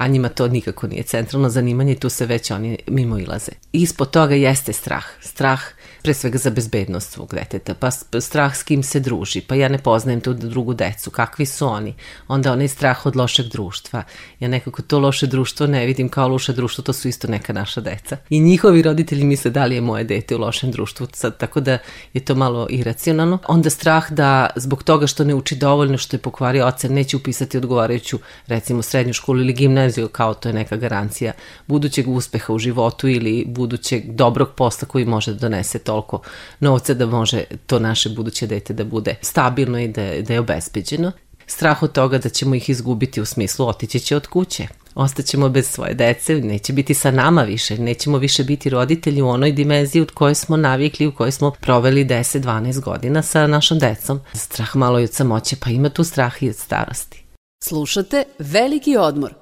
a 0.00 0.06
njima 0.06 0.28
to 0.28 0.48
nikako 0.48 0.86
nije 0.86 1.02
centralno 1.02 1.48
zanimanje 1.48 1.92
i 1.92 1.98
tu 1.98 2.08
se 2.08 2.26
već 2.26 2.50
oni 2.50 2.78
mimo 2.86 3.18
ilaze. 3.18 3.52
Ispod 3.72 4.10
toga 4.10 4.34
jeste 4.34 4.72
strah. 4.72 5.04
Strah 5.20 5.60
pre 6.02 6.14
svega 6.14 6.38
za 6.38 6.50
bezbednost 6.50 7.12
svog 7.12 7.34
deteta, 7.34 7.74
pa 7.74 7.90
strah 8.20 8.56
s 8.56 8.62
kim 8.62 8.82
se 8.82 9.00
druži, 9.00 9.40
pa 9.40 9.54
ja 9.54 9.68
ne 9.68 9.78
poznajem 9.78 10.20
tu 10.20 10.34
drugu 10.34 10.74
decu, 10.74 11.10
kakvi 11.10 11.46
su 11.46 11.66
oni, 11.66 11.94
onda 12.28 12.52
onaj 12.52 12.68
strah 12.68 13.06
od 13.06 13.16
lošeg 13.16 13.46
društva. 13.46 14.02
Ja 14.40 14.48
nekako 14.48 14.82
to 14.82 14.98
loše 14.98 15.26
društvo 15.26 15.66
ne 15.66 15.86
vidim 15.86 16.08
kao 16.08 16.28
loše 16.28 16.52
društvo, 16.52 16.84
to 16.84 16.92
su 16.92 17.08
isto 17.08 17.28
neka 17.28 17.52
naša 17.52 17.80
deca. 17.80 18.16
I 18.30 18.40
njihovi 18.40 18.82
roditelji 18.82 19.24
misle 19.24 19.50
da 19.50 19.64
li 19.64 19.74
je 19.74 19.80
moje 19.80 20.04
dete 20.04 20.36
u 20.36 20.38
lošem 20.38 20.70
društvu, 20.70 21.06
sad, 21.12 21.36
tako 21.36 21.60
da 21.60 21.78
je 22.12 22.24
to 22.24 22.34
malo 22.34 22.66
iracionalno. 22.70 23.38
Onda 23.48 23.70
strah 23.70 24.12
da 24.12 24.50
zbog 24.56 24.82
toga 24.82 25.06
što 25.06 25.24
ne 25.24 25.34
uči 25.34 25.56
dovoljno, 25.56 25.98
što 25.98 26.16
je 26.16 26.20
pokvario 26.20 26.66
ocen, 26.66 26.94
neće 26.94 27.16
upisati 27.16 27.58
odgovarajuću 27.58 28.18
recimo 28.46 28.82
srednju 28.82 29.12
školu 29.12 29.40
ili 29.40 29.52
gimnaziju, 29.52 30.08
kao 30.08 30.34
to 30.34 30.48
je 30.48 30.52
neka 30.52 30.76
garancija 30.76 31.32
budućeg 31.66 32.08
uspeha 32.08 32.52
u 32.52 32.58
životu 32.58 33.08
ili 33.08 33.44
budućeg 33.48 34.12
dobrog 34.12 34.50
posla 34.56 34.88
koji 34.88 35.04
može 35.04 35.32
da 35.32 35.38
donese 35.38 35.78
toliko 35.90 36.20
novca 36.60 36.94
da 36.94 37.06
može 37.06 37.44
to 37.66 37.78
naše 37.78 38.08
buduće 38.08 38.46
dete 38.46 38.72
da 38.72 38.84
bude 38.84 39.14
stabilno 39.22 39.78
i 39.78 39.88
da, 39.88 40.02
da 40.22 40.32
je 40.32 40.40
obezbeđeno. 40.40 41.12
Strah 41.46 41.82
od 41.82 41.92
toga 41.92 42.18
da 42.18 42.28
ćemo 42.28 42.54
ih 42.54 42.70
izgubiti 42.70 43.20
u 43.20 43.24
smislu 43.24 43.68
otići 43.68 44.00
će 44.00 44.16
od 44.16 44.26
kuće, 44.26 44.66
ostaćemo 44.94 45.48
bez 45.48 45.66
svoje 45.68 45.94
dece, 45.94 46.34
neće 46.34 46.72
biti 46.72 46.94
sa 46.94 47.10
nama 47.10 47.42
više, 47.42 47.78
nećemo 47.78 48.18
više 48.18 48.44
biti 48.44 48.70
roditelji 48.70 49.22
u 49.22 49.28
onoj 49.28 49.52
dimenziji 49.52 50.02
u 50.02 50.06
kojoj 50.14 50.34
smo 50.34 50.56
navikli, 50.56 51.06
u 51.06 51.12
kojoj 51.12 51.32
smo 51.32 51.50
proveli 51.50 52.04
10-12 52.04 52.80
godina 52.80 53.22
sa 53.22 53.46
našom 53.46 53.78
decom. 53.78 54.20
Strah 54.34 54.76
malo 54.76 55.00
i 55.00 55.04
od 55.04 55.12
samoće, 55.12 55.56
pa 55.56 55.70
ima 55.70 55.88
tu 55.88 56.04
strah 56.04 56.42
i 56.42 56.48
od 56.48 56.56
starosti. 56.56 57.24
Slušate 57.64 58.24
Veliki 58.38 58.96
odmor. 58.96 59.34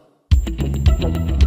nas 0.49 1.38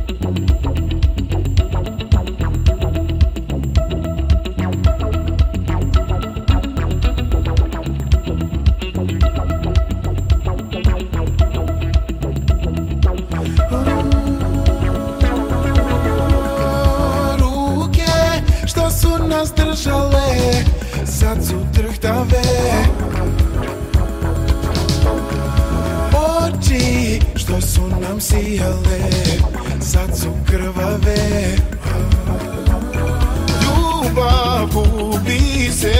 sijale 28.71 29.81
Sad 29.81 30.17
su 30.17 30.27
krvave. 30.45 31.55
Ljubav 33.61 34.67
gubi 34.73 35.71
se 35.71 35.95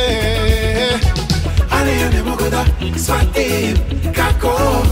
Ali 1.72 1.92
ja 2.02 2.10
ne 2.10 2.24
mogu 2.24 2.50
da 2.52 2.66
shvatim 2.98 3.78
kako. 4.16 4.84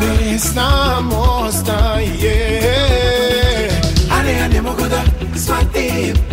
Bez 0.00 0.54
nam 0.54 1.10
ostaje 1.12 2.60
Ali 4.10 4.32
ja 4.32 4.48
ne 4.48 4.62
mogu 4.62 4.82
da 4.90 5.02
shvatim 5.38 6.27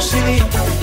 pogrešili 0.00 0.42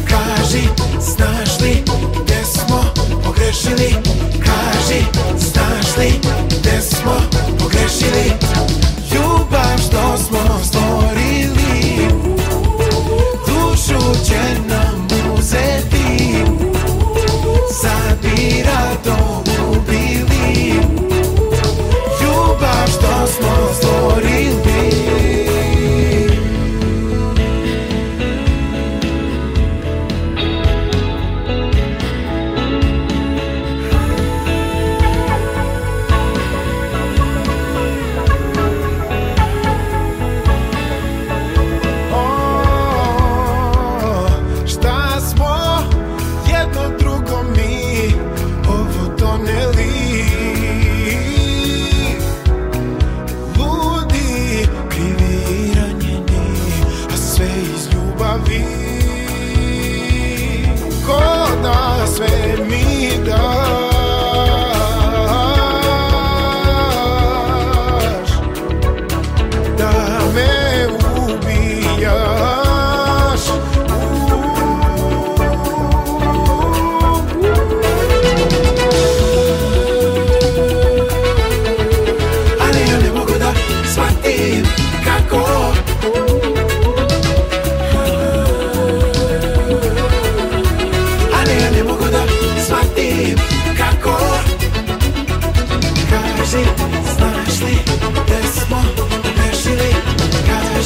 Kaži, 0.10 0.68
znaš 1.00 1.60
li 1.62 1.84
gde 2.24 2.46
smo 2.46 2.84
pogrešili? 3.24 3.96
Kaži, 4.40 5.06
znaš 5.38 5.98
li 5.98 6.12
gde 6.60 6.82
smo 6.82 7.14
pogrešili? 7.60 8.32
Ljubav 9.14 9.78
što 9.88 10.18
smo 10.18 10.60
stvorili 10.64 12.08
Dušu 13.48 14.26
će 14.26 14.42
nam 14.68 15.08
uzeti. 15.38 16.36
Sad 17.82 18.18
bi 18.22 18.64
rado 18.64 19.44
ubili 19.70 20.74
Ljubav 22.22 22.88
što 22.88 23.28
smo 23.28 23.74
stvorili 23.74 23.97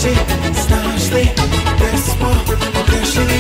Kaži, 0.02 0.16
znaš 0.68 1.12
li 1.14 1.28
gde 1.76 1.98
smo 1.98 2.30
pogrešili 2.74 3.40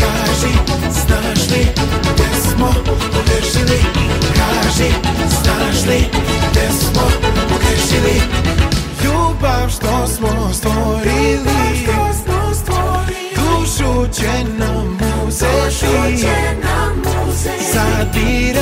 Kaži, 0.00 0.54
znaš 0.90 1.50
li 1.50 1.66
gde 2.14 2.28
smo 2.40 2.74
pogrešili 2.86 3.84
Kaži, 4.36 4.90
znaš 5.28 5.86
li 5.86 6.04
gde 6.50 6.68
smo 6.70 7.02
pogrešili 7.48 8.22
Ljubav 9.04 9.70
što 9.70 10.06
smo 10.06 10.52
stvorili 10.52 11.86
Dušu 13.34 14.12
će 14.12 14.44
nam 14.58 14.98
uzeti. 15.28 16.26
Sad 17.72 18.14
bi 18.14 18.54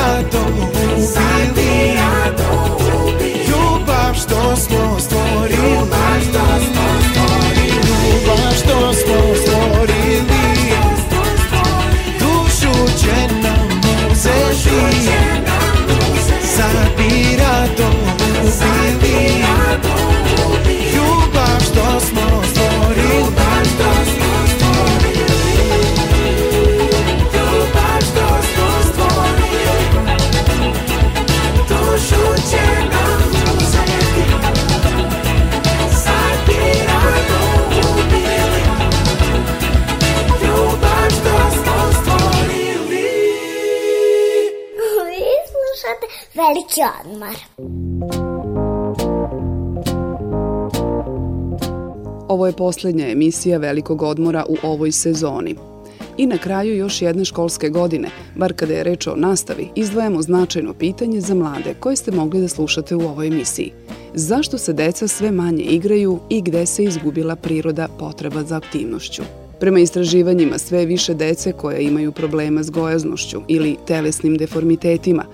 Veliki 46.77 46.83
odmor. 47.05 47.37
Ovo 52.29 52.47
je 52.47 52.53
posljednja 52.53 53.09
emisija 53.09 53.59
Velikog 53.59 54.03
odmora 54.03 54.45
u 54.49 54.57
ovoj 54.63 54.93
sezoni. 54.93 55.55
I 56.17 56.27
na 56.27 56.39
kraju 56.39 56.77
još 56.77 57.03
jedne 57.03 57.25
školske 57.25 57.69
godine, 57.69 58.09
bar 58.37 58.53
kada 58.53 58.75
je 58.75 58.85
reč 58.85 59.07
o 59.07 59.17
nastavi, 59.17 59.69
izdvajamo 59.75 60.23
značajno 60.23 60.75
pitanje 60.75 61.21
za 61.21 61.35
mlade 61.35 61.75
koje 61.81 61.97
ste 61.97 62.11
mogli 62.11 62.41
da 62.41 62.49
slušate 62.49 62.97
u 62.97 63.01
ovoj 63.01 63.27
emisiji. 63.27 63.73
Zašto 64.15 64.59
se 64.59 64.73
deca 64.73 65.09
sve 65.09 65.31
manje 65.31 65.63
igraju 65.63 66.19
i 66.29 66.43
gde 66.43 66.67
se 66.67 66.85
izgubila 66.85 67.37
priroda 67.37 67.89
potreba 67.99 68.43
za 68.43 68.57
aktivnošću? 68.57 69.23
Prema 69.61 69.79
istraživanjima 69.79 70.59
sve 70.59 70.87
više 70.87 71.15
dece 71.15 71.53
koja 71.53 71.79
imaju 71.79 72.13
problema 72.13 72.63
s 72.63 72.71
gojaznošću 72.71 73.41
ili 73.49 73.77
telesnim 73.87 74.37
deformitetima, 74.37 75.25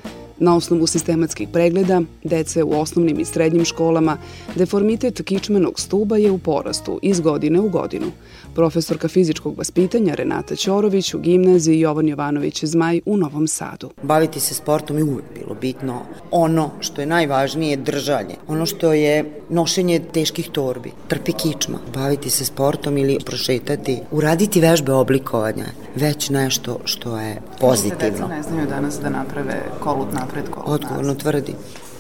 Na 0.41 0.57
osnovu 0.57 0.87
sistematskih 0.87 1.49
pregleda, 1.53 2.03
dece 2.25 2.63
u 2.63 2.81
osnovnim 2.81 3.21
i 3.21 3.25
srednjim 3.25 3.65
školama, 3.65 4.17
deformitet 4.55 5.23
kičmenog 5.25 5.81
stuba 5.81 6.17
je 6.17 6.31
u 6.31 6.39
porastu 6.39 6.99
iz 7.03 7.21
godine 7.21 7.61
u 7.61 7.69
godinu. 7.69 8.07
Profesorka 8.55 9.09
fizičkog 9.09 9.59
vaspitanja 9.59 10.15
Renata 10.15 10.57
Ćorović 10.57 11.15
u 11.15 11.19
gimnaziji 11.19 11.81
Jovan 11.81 12.09
Jovanović 12.09 12.65
Zmaj 12.65 13.01
u 13.07 13.17
Novom 13.17 13.47
Sadu. 13.47 13.91
Baviti 14.03 14.41
se 14.41 14.55
sportom 14.55 14.99
je 14.99 15.05
uvek 15.05 15.25
bilo 15.35 15.55
bitno. 15.61 16.03
Ono 16.31 16.71
što 16.81 17.01
je 17.01 17.07
najvažnije 17.07 17.71
je 17.71 17.77
držanje. 17.77 18.35
Ono 18.49 18.67
što 18.67 18.93
je 18.93 19.41
nošenje 19.49 20.01
teških 20.13 20.49
torbi, 20.53 20.93
trpi 21.09 21.33
kičma, 21.33 21.79
baviti 21.95 22.31
se 22.31 22.45
sportom 22.45 22.99
ili 22.99 23.19
prošetati, 23.27 23.99
uraditi 24.11 24.61
vežbe 24.61 24.93
oblikovanja, 24.93 25.65
već 25.95 26.31
nešto 26.31 26.79
što 26.85 27.19
je 27.19 27.41
pozitivno. 27.61 28.29
Deca 28.29 28.37
ne 28.37 28.43
znaju 28.43 28.67
danas 28.69 29.01
da 29.01 29.11
naprave 29.11 29.63
kolut 29.81 30.13
napred, 30.29 30.45
Odgovorno 30.65 31.15
tvrdim. 31.15 31.55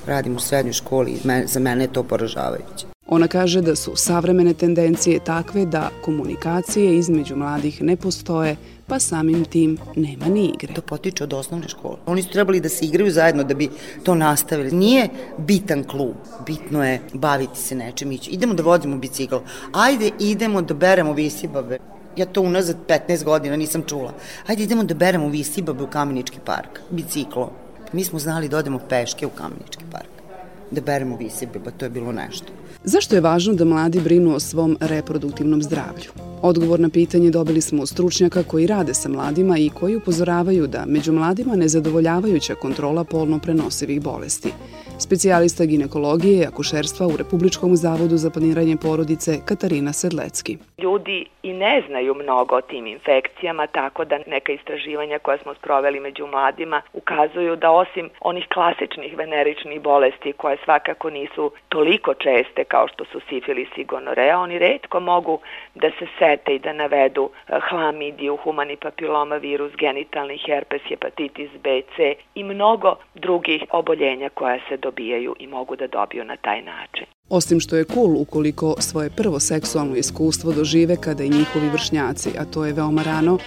Radim 0.06 0.36
u 0.36 0.40
srednjoj 0.40 0.72
školi 0.72 1.10
i 1.10 1.18
za 1.46 1.60
mene 1.60 1.84
je 1.84 1.92
to 1.92 2.02
poražavajuće. 2.02 2.86
Ona 3.06 3.28
kaže 3.28 3.60
da 3.62 3.76
su 3.76 3.96
savremene 3.96 4.54
tendencije 4.54 5.20
takve 5.24 5.64
da 5.66 5.90
komunikacije 6.04 6.98
između 6.98 7.36
mladih 7.36 7.82
ne 7.82 7.96
postoje, 7.96 8.56
pa 8.86 8.98
samim 8.98 9.44
tim 9.44 9.78
nema 9.96 10.26
ni 10.26 10.44
igre. 10.54 10.74
To 10.74 10.82
potiče 10.82 11.24
od 11.24 11.32
osnovne 11.32 11.68
škole. 11.68 11.96
Oni 12.06 12.22
su 12.22 12.30
trebali 12.30 12.60
da 12.60 12.68
se 12.68 12.84
igraju 12.84 13.10
zajedno 13.10 13.44
da 13.44 13.54
bi 13.54 13.68
to 14.02 14.14
nastavili. 14.14 14.72
Nije 14.72 15.08
bitan 15.38 15.84
klub, 15.84 16.14
bitno 16.46 16.84
je 16.84 17.00
baviti 17.12 17.58
se 17.58 17.74
nečem. 17.74 18.12
Ići. 18.12 18.30
Idemo 18.30 18.54
da 18.54 18.62
vodimo 18.62 18.96
bicikl. 18.98 19.36
Ajde, 19.72 20.10
idemo 20.18 20.62
da 20.62 20.74
beremo 20.74 21.12
visibabe. 21.12 21.78
Ja 22.16 22.26
to 22.26 22.42
unazad 22.42 22.76
15 22.88 23.24
godina 23.24 23.56
nisam 23.56 23.82
čula. 23.82 24.12
Ajde, 24.46 24.62
idemo 24.62 24.84
da 24.84 24.94
beremo 24.94 25.28
visibabe 25.28 25.82
u 25.82 25.86
Kamenički 25.86 26.38
park, 26.44 26.80
biciklom. 26.90 27.67
Mi 27.92 28.04
smo 28.04 28.18
znali 28.18 28.48
da 28.48 28.58
odemo 28.58 28.78
peške 28.88 29.26
u 29.26 29.30
Kamenički 29.30 29.84
park 29.92 30.18
da 30.70 30.80
beremo 30.80 31.16
visibabe, 31.16 31.70
to 31.70 31.84
je 31.84 31.90
bilo 31.90 32.12
nešto. 32.12 32.52
Zašto 32.84 33.14
je 33.14 33.20
važno 33.20 33.54
da 33.54 33.64
mladi 33.64 34.00
brinu 34.00 34.34
o 34.34 34.40
svom 34.40 34.76
reproduktivnom 34.80 35.62
zdravlju? 35.62 36.10
Odgovor 36.42 36.80
na 36.80 36.88
pitanje 36.88 37.30
dobili 37.30 37.60
smo 37.60 37.82
od 37.82 37.88
stručnjaka 37.88 38.42
koji 38.42 38.66
rade 38.66 38.94
sa 38.94 39.08
mladima 39.08 39.58
i 39.58 39.70
koji 39.80 39.96
upozoravaju 39.96 40.66
da 40.66 40.84
među 40.86 41.12
mladima 41.12 41.56
nezadovoljavajuća 41.56 42.54
kontrola 42.54 43.04
polno 43.04 43.38
prenosivih 43.38 44.02
bolesti. 44.02 44.52
Specijalista 44.98 45.64
ginekologije 45.64 46.42
i 46.42 46.46
akušerstva 46.46 47.06
u 47.06 47.16
Republičkom 47.16 47.76
zavodu 47.76 48.16
za 48.16 48.30
planiranje 48.30 48.76
porodice 48.76 49.32
Katarina 49.44 49.92
Sedlecki. 49.92 50.56
Ljudi 50.78 51.26
i 51.42 51.52
ne 51.52 51.82
znaju 51.88 52.14
mnogo 52.14 52.56
o 52.56 52.60
tim 52.60 52.86
infekcijama, 52.86 53.66
tako 53.66 54.04
da 54.04 54.18
neka 54.26 54.52
istraživanja 54.52 55.18
koja 55.18 55.38
smo 55.38 55.54
sproveli 55.54 56.00
među 56.00 56.26
mladima 56.26 56.82
ukazuju 56.92 57.56
da 57.56 57.70
osim 57.70 58.10
onih 58.20 58.46
klasičnih 58.54 59.16
veneričnih 59.16 59.80
bolesti 59.80 60.32
koje 60.32 60.56
svakako 60.64 61.10
nisu 61.10 61.50
toliko 61.68 62.14
česte 62.14 62.57
kao 62.64 62.88
što 62.88 63.04
su 63.04 63.20
sifilis 63.28 63.68
i 63.76 63.84
gonorea, 63.84 64.40
oni 64.40 64.58
redko 64.58 65.00
mogu 65.00 65.38
da 65.74 65.90
se 65.98 66.06
sete 66.18 66.54
i 66.54 66.58
da 66.58 66.72
navedu 66.72 67.30
eh, 67.48 67.58
hlamidiju, 67.68 68.38
humani 68.44 68.76
papiloma 68.76 69.36
virus, 69.36 69.72
genitalni 69.78 70.38
herpes, 70.46 70.82
hepatitis 70.88 71.50
B, 71.62 71.82
C 71.96 72.14
i 72.34 72.44
mnogo 72.44 72.96
drugih 73.14 73.62
oboljenja 73.70 74.28
koja 74.28 74.58
se 74.68 74.76
dobijaju 74.76 75.34
i 75.38 75.46
mogu 75.46 75.76
da 75.76 75.86
dobiju 75.86 76.24
na 76.24 76.36
taj 76.36 76.62
način. 76.62 77.06
Osim 77.30 77.60
što 77.60 77.76
je 77.76 77.84
cool 77.84 78.16
ukoliko 78.22 78.74
svoje 78.78 79.10
prvo 79.16 79.40
seksualno 79.40 79.96
iskustvo 79.96 80.52
dožive 80.52 80.96
kada 81.04 81.24
i 81.24 81.28
njihovi 81.28 81.68
vršnjaci, 81.72 82.30
a 82.38 82.44
to 82.44 82.64
je 82.64 82.72
veoma 82.72 83.02
rano, 83.02 83.38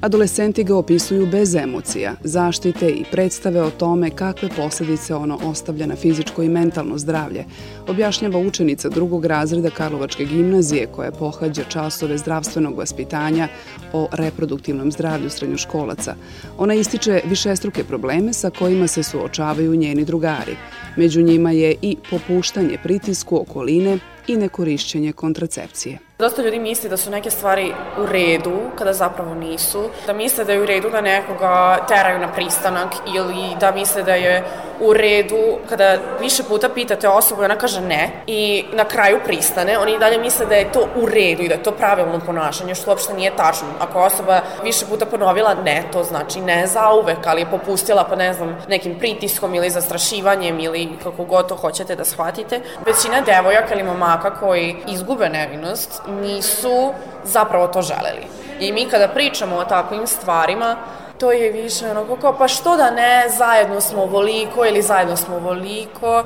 Adolescenti 0.00 0.64
ga 0.64 0.76
opisuju 0.76 1.26
bez 1.26 1.54
emocija, 1.54 2.14
zaštite 2.24 2.88
i 2.88 3.04
predstave 3.10 3.62
o 3.62 3.70
tome 3.70 4.10
kakve 4.10 4.48
posledice 4.56 5.14
ono 5.14 5.38
ostavlja 5.44 5.86
na 5.86 5.96
fizičko 5.96 6.42
i 6.42 6.48
mentalno 6.48 6.98
zdravlje, 6.98 7.44
objašnjava 7.88 8.38
učenica 8.38 8.88
drugog 8.88 9.24
razreda 9.24 9.70
Karlovačke 9.70 10.24
gimnazije 10.24 10.86
koja 10.86 11.12
pohađa 11.12 11.64
časove 11.64 12.18
zdravstvenog 12.18 12.78
vaspitanja 12.78 13.48
o 13.92 14.08
reproduktivnom 14.12 14.92
zdravlju 14.92 15.30
srednjoškolaca. 15.30 16.14
Ona 16.58 16.74
ističe 16.74 17.20
višestruke 17.24 17.84
probleme 17.84 18.32
sa 18.32 18.50
kojima 18.50 18.86
se 18.86 19.02
suočavaju 19.02 19.76
njeni 19.76 20.04
drugari. 20.04 20.56
Među 20.96 21.22
njima 21.22 21.50
je 21.50 21.74
i 21.82 21.96
popuštanje 22.10 22.78
pritisku 22.82 23.36
okoline 23.40 23.98
i 24.28 24.36
nekorišćenje 24.36 25.12
kontracepcije. 25.12 26.09
Dosta 26.20 26.42
ljudi 26.42 26.58
misli 26.58 26.88
da 26.88 26.96
su 26.96 27.10
neke 27.10 27.30
stvari 27.30 27.72
u 27.98 28.06
redu, 28.06 28.52
kada 28.78 28.92
zapravo 28.92 29.34
nisu. 29.34 29.90
Da 30.06 30.12
misle 30.12 30.44
da 30.44 30.52
je 30.52 30.62
u 30.62 30.66
redu 30.66 30.90
da 30.90 31.00
nekoga 31.00 31.78
teraju 31.88 32.18
na 32.18 32.32
pristanak 32.32 32.94
ili 33.16 33.56
da 33.60 33.72
misle 33.72 34.02
da 34.02 34.14
je 34.14 34.44
u 34.80 34.92
redu 34.92 35.58
kada 35.68 35.98
više 36.20 36.42
puta 36.42 36.68
pitate 36.68 37.08
osobu 37.08 37.42
i 37.42 37.44
ona 37.44 37.56
kaže 37.56 37.80
ne 37.80 38.10
i 38.26 38.64
na 38.72 38.84
kraju 38.84 39.18
pristane, 39.24 39.78
oni 39.78 39.98
dalje 39.98 40.18
misle 40.18 40.46
da 40.46 40.54
je 40.54 40.72
to 40.72 40.88
u 40.96 41.06
redu 41.06 41.42
i 41.42 41.48
da 41.48 41.54
je 41.54 41.62
to 41.62 41.72
pravilno 41.72 42.20
ponašanje, 42.26 42.74
što 42.74 42.90
uopšte 42.90 43.14
nije 43.14 43.36
tačno. 43.36 43.68
Ako 43.80 44.00
osoba 44.00 44.40
više 44.64 44.86
puta 44.86 45.06
ponovila 45.06 45.54
ne, 45.54 45.84
to 45.92 46.04
znači 46.04 46.40
ne 46.40 46.66
za 46.66 46.92
uvek, 46.92 47.26
ali 47.26 47.40
je 47.40 47.50
popustila 47.50 48.04
pa 48.04 48.16
ne 48.16 48.34
znam 48.34 48.56
nekim 48.68 48.98
pritiskom 48.98 49.54
ili 49.54 49.70
zastrašivanjem 49.70 50.60
ili 50.60 50.88
kako 51.02 51.24
god 51.24 51.48
to 51.48 51.56
hoćete 51.56 51.96
da 51.96 52.04
shvatite. 52.04 52.60
Većina 52.86 53.20
devojaka 53.20 53.74
ili 53.74 53.82
momaka 53.82 54.34
koji 54.34 54.76
izgube 54.88 55.28
nevinost 55.28 56.02
nisu 56.08 56.92
zapravo 57.24 57.66
to 57.66 57.82
želeli. 57.82 58.26
I 58.60 58.72
mi 58.72 58.88
kada 58.90 59.08
pričamo 59.08 59.56
o 59.56 59.64
takvim 59.64 60.06
stvarima, 60.06 60.76
to 61.20 61.32
je 61.32 61.52
više 61.52 61.90
ono 61.90 62.16
kao 62.16 62.38
pa 62.38 62.48
što 62.48 62.76
da 62.76 62.90
ne, 62.90 63.24
zajedno 63.38 63.80
smo 63.80 64.06
voliko 64.06 64.66
ili 64.66 64.82
zajedno 64.82 65.16
smo 65.16 65.38
voliko, 65.38 66.24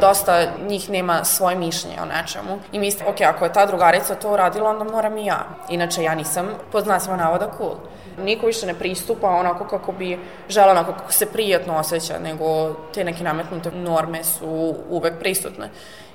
dosta 0.00 0.46
njih 0.68 0.90
nema 0.90 1.24
svoje 1.24 1.56
mišljenje 1.56 1.96
o 2.02 2.04
nečemu 2.04 2.58
i 2.72 2.78
misle, 2.78 3.06
ok, 3.06 3.20
ako 3.20 3.44
je 3.44 3.52
ta 3.52 3.66
drugarica 3.66 4.14
to 4.14 4.32
uradila, 4.32 4.70
onda 4.70 4.84
moram 4.84 5.18
i 5.18 5.26
ja. 5.26 5.46
Inače, 5.68 6.02
ja 6.02 6.14
nisam, 6.14 6.48
pod 6.72 6.84
znacima 6.84 7.16
navoda, 7.16 7.50
cool. 7.58 7.74
Niko 8.18 8.46
više 8.46 8.66
ne 8.66 8.74
pristupa 8.74 9.28
onako 9.30 9.64
kako 9.64 9.92
bi 9.92 10.18
žela, 10.48 10.70
onako 10.70 10.92
kako 10.92 11.12
se 11.12 11.26
prijatno 11.26 11.76
osjeća, 11.76 12.18
nego 12.18 12.74
te 12.94 13.04
neke 13.04 13.24
nametnute 13.24 13.70
norme 13.70 14.24
su 14.24 14.74
uvek 14.90 15.18
prisutne 15.18 15.70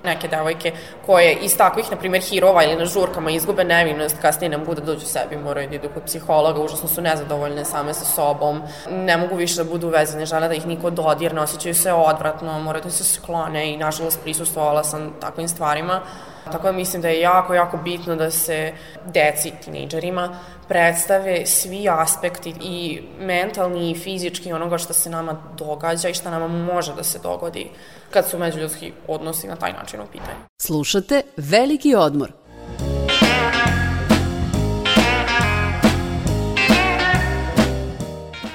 neke 0.05 0.27
devojke 0.27 0.71
koje 1.05 1.33
iz 1.33 1.57
takvih, 1.57 1.91
na 1.91 1.97
primjer, 1.97 2.23
hirova 2.23 2.63
ili 2.63 2.75
na 2.75 2.85
žurkama 2.85 3.31
izgube 3.31 3.63
nevinost, 3.63 4.17
kasnije 4.21 4.49
ne 4.49 4.57
mogu 4.57 4.75
da 4.75 4.81
dođu 4.81 5.05
sebi, 5.05 5.37
moraju 5.37 5.69
da 5.69 5.75
idu 5.75 5.89
kod 5.93 6.03
psihologa, 6.03 6.61
užasno 6.61 6.89
su 6.89 7.01
nezadovoljne 7.01 7.65
same 7.65 7.93
sa 7.93 8.05
sobom, 8.05 8.61
ne 8.89 9.17
mogu 9.17 9.35
više 9.35 9.63
da 9.63 9.69
budu 9.69 9.89
vezane, 9.89 10.25
žele 10.25 10.47
da 10.47 10.53
ih 10.53 10.67
niko 10.67 10.89
dodirne, 10.89 11.41
osjećaju 11.41 11.75
se 11.75 11.93
odvratno, 11.93 12.59
moraju 12.59 12.83
da 12.83 12.91
se 12.91 13.03
sklone 13.03 13.73
i 13.73 13.77
nažalost 13.77 14.19
prisustovala 14.23 14.83
sam 14.83 15.13
takvim 15.21 15.47
stvarima. 15.47 16.01
Tako 16.51 16.67
da 16.67 16.71
mislim 16.71 17.01
da 17.01 17.07
je 17.07 17.21
jako, 17.21 17.53
jako 17.53 17.77
bitno 17.77 18.15
da 18.15 18.31
se 18.31 18.73
deci, 19.05 19.51
tinejdžerima, 19.63 20.39
predstave 20.67 21.45
svi 21.45 21.89
aspekti 21.89 22.53
i 22.61 23.01
mentalni 23.19 23.91
i 23.91 23.95
fizički 23.95 24.53
onoga 24.53 24.77
što 24.77 24.93
se 24.93 25.09
nama 25.09 25.41
događa 25.57 26.09
i 26.09 26.13
šta 26.13 26.31
nama 26.31 26.47
može 26.47 26.93
da 26.95 27.03
se 27.03 27.19
dogodi 27.19 27.69
kad 28.15 28.29
su 28.29 28.39
međuljudski 28.39 28.91
odnosi 29.07 29.47
na 29.47 29.55
taj 29.55 29.73
način 29.73 29.99
u 30.01 30.05
pitanju. 30.11 30.39
Slušate 30.61 31.21
Veliki 31.37 31.95
odmor. 31.95 32.31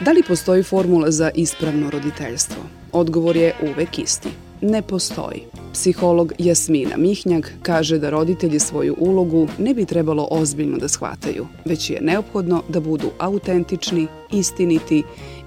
Da 0.01 0.13
li 0.13 0.23
postoji 0.29 0.63
formula 0.63 1.11
za 1.11 1.31
ispravno 1.35 1.91
roditeljstvo? 1.91 2.63
Odgovor 2.93 3.37
je 3.37 3.55
uvek 3.63 3.99
isti. 3.99 4.29
Ne 4.61 4.83
postoji. 4.83 5.45
Psiholog 5.73 6.33
Jasmina 6.39 6.97
Mihnjak 6.97 7.53
kaže 7.63 7.99
da 7.99 8.11
roditelji 8.11 8.59
svoju 8.59 8.97
ulogu 8.99 9.49
ne 9.59 9.75
bi 9.75 9.85
trebalo 9.85 10.29
ozbiljno 10.31 10.79
da 10.79 10.89
shvataju, 10.89 11.47
već 11.65 11.91
je 11.91 12.01
neophodno 12.01 12.63
da 12.69 12.81
budu 12.81 13.11
autentični, 13.19 14.07
istiniti 14.33 15.03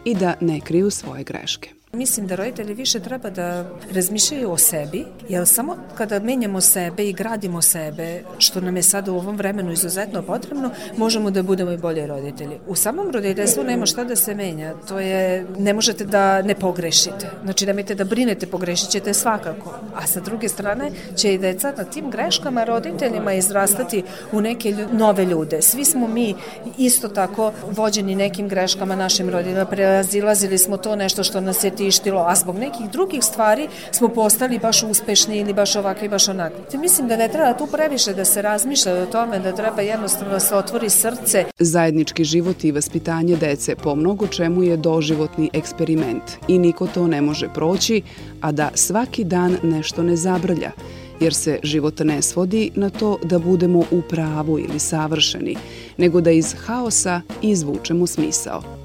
i 0.06 0.16
da 0.16 0.34
ne 0.42 0.60
kriju 0.60 0.90
svoje 0.90 1.24
greške. 1.24 1.83
Mislim 1.98 2.28
da 2.28 2.36
roditelji 2.36 2.74
više 2.74 3.00
treba 3.00 3.30
da 3.30 3.66
razmišljaju 3.92 4.52
o 4.52 4.58
sebi, 4.58 5.06
jer 5.30 5.48
samo 5.48 5.78
kada 5.96 6.20
menjamo 6.20 6.62
sebe 6.62 7.10
i 7.10 7.14
gradimo 7.14 7.62
sebe, 7.62 8.24
što 8.38 8.62
nam 8.62 8.76
je 8.76 8.84
sada 8.84 9.12
u 9.12 9.16
ovom 9.16 9.38
vremenu 9.38 9.72
izuzetno 9.72 10.22
potrebno, 10.22 10.70
možemo 10.98 11.32
da 11.32 11.44
budemo 11.44 11.72
i 11.72 11.78
bolje 11.78 12.08
roditelji. 12.08 12.60
U 12.68 12.76
samom 12.76 13.12
roditeljstvu 13.12 13.64
nema 13.64 13.86
šta 13.86 14.04
da 14.04 14.16
se 14.16 14.36
menja, 14.36 14.74
to 14.88 15.00
je, 15.00 15.46
ne 15.58 15.74
možete 15.74 16.06
da 16.06 16.42
ne 16.42 16.56
pogrešite. 16.56 17.30
Znači, 17.44 17.66
nemojte 17.66 17.96
da 17.96 18.04
brinete, 18.04 18.48
pogrešit 18.48 18.90
ćete 18.90 19.14
svakako. 19.14 19.74
A 19.96 20.08
sa 20.08 20.20
druge 20.20 20.50
strane 20.50 20.92
će 21.16 21.34
i 21.34 21.38
deca 21.38 21.74
na 21.78 21.84
tim 21.84 22.10
greškama 22.10 22.64
roditeljima 22.64 23.34
izrastati 23.34 24.04
u 24.32 24.42
neke 24.42 24.76
nove 24.92 25.26
ljude. 25.26 25.62
Svi 25.62 25.86
smo 25.86 26.08
mi 26.08 26.36
isto 26.78 27.08
tako 27.08 27.52
vođeni 27.72 28.16
nekim 28.16 28.48
greškama 28.48 28.96
našim 28.96 29.30
roditeljima, 29.30 29.66
prelazilazili 29.66 30.58
smo 30.58 30.78
to 30.78 30.96
nešto 30.96 31.24
što 31.24 31.42
nas 31.42 31.64
je 31.64 31.83
tištilo, 31.84 32.26
a 32.28 32.36
zbog 32.36 32.56
nekih 32.56 32.90
drugih 32.92 33.24
stvari 33.24 33.68
smo 33.92 34.08
postali 34.10 34.60
baš 34.60 34.84
uspešni 34.84 35.38
ili 35.38 35.54
baš 35.54 35.76
ovakvi, 35.76 36.10
baš 36.10 36.28
onakvi. 36.28 36.78
Mislim 36.78 37.08
da 37.08 37.18
ne 37.18 37.28
treba 37.28 37.54
tu 37.54 37.68
previše 37.68 38.14
da 38.14 38.26
se 38.26 38.42
razmišlja 38.42 38.94
o 38.94 39.06
tome, 39.06 39.40
da 39.40 39.56
treba 39.56 39.82
jednostavno 39.82 40.34
da 40.34 40.40
se 40.40 40.56
otvori 40.56 40.90
srce. 40.90 41.46
Zajednički 41.60 42.24
život 42.24 42.64
i 42.64 42.72
vaspitanje 42.72 43.36
dece 43.36 43.76
po 43.76 43.96
mnogo 43.96 44.28
čemu 44.28 44.64
je 44.64 44.78
doživotni 44.78 45.50
eksperiment 45.54 46.24
i 46.48 46.60
niko 46.60 46.88
to 46.88 47.08
ne 47.08 47.22
može 47.22 47.50
proći, 47.54 48.02
a 48.42 48.52
da 48.52 48.70
svaki 48.74 49.24
dan 49.24 49.58
nešto 49.64 50.04
ne 50.04 50.16
zabrlja, 50.16 50.72
jer 51.20 51.34
se 51.34 51.60
život 51.64 52.00
ne 52.00 52.22
svodi 52.22 52.72
na 52.76 52.90
to 52.90 53.18
da 53.24 53.40
budemo 53.40 53.80
u 53.80 54.02
pravu 54.10 54.60
ili 54.60 54.80
savršeni, 54.80 55.56
nego 55.98 56.22
da 56.22 56.32
iz 56.32 56.56
haosa 56.66 57.22
izvučemo 57.42 58.08
smisao. 58.08 58.83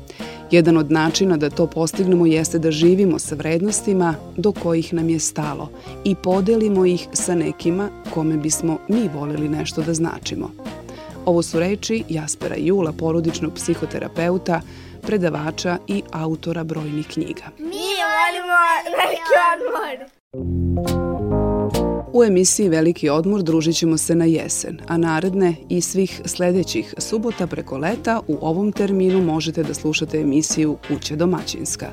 Jedan 0.50 0.76
od 0.76 0.90
načina 0.90 1.36
da 1.36 1.50
to 1.50 1.66
postignemo 1.66 2.26
jeste 2.26 2.58
da 2.58 2.70
živimo 2.70 3.18
sa 3.18 3.34
vrednostima 3.34 4.14
do 4.36 4.52
kojih 4.52 4.94
nam 4.94 5.08
je 5.08 5.18
stalo 5.18 5.70
i 6.04 6.14
podelimo 6.14 6.86
ih 6.86 7.08
sa 7.12 7.34
nekima 7.34 7.88
kome 8.14 8.36
bismo 8.36 8.78
mi 8.88 9.08
volili 9.14 9.48
nešto 9.48 9.82
da 9.82 9.94
značimo. 9.94 10.50
Ovo 11.26 11.42
su 11.42 11.60
reči 11.60 12.04
Jaspera 12.08 12.56
Jula, 12.58 12.92
porodičnog 12.92 13.54
psihoterapeuta, 13.54 14.60
predavača 15.02 15.78
i 15.86 16.02
autora 16.12 16.64
brojnih 16.64 17.06
knjiga. 17.06 17.44
Mi 17.58 17.88
volimo 18.04 18.58
veliki 18.84 19.34
odmor. 19.52 20.97
U 22.12 22.24
emisiji 22.24 22.68
Veliki 22.68 23.08
odmor 23.08 23.42
družit 23.42 23.76
ćemo 23.76 23.98
se 23.98 24.14
na 24.14 24.24
jesen, 24.24 24.80
a 24.86 24.96
naredne 24.96 25.54
i 25.68 25.80
svih 25.80 26.20
sledećih 26.24 26.94
subota 26.98 27.46
preko 27.46 27.78
leta 27.78 28.20
u 28.28 28.38
ovom 28.40 28.72
terminu 28.72 29.22
možete 29.22 29.62
da 29.62 29.74
slušate 29.74 30.20
emisiju 30.20 30.76
Kuća 30.88 31.16
domaćinska. 31.16 31.86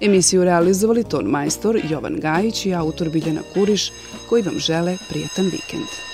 Emisiju 0.00 0.44
realizovali 0.44 1.04
ton 1.04 1.24
majstor 1.24 1.80
Jovan 1.90 2.16
Gajić 2.20 2.66
i 2.66 2.74
autor 2.74 3.10
Biljana 3.10 3.40
Kuriš 3.54 3.92
koji 4.28 4.42
vam 4.42 4.58
žele 4.58 4.96
prijetan 5.08 5.44
vikend. 5.44 6.05